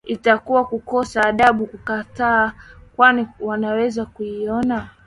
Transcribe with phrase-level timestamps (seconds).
[0.05, 2.53] itakuwa kukosa adabu kuwakataa
[2.95, 4.89] kwani wanaweza kuiona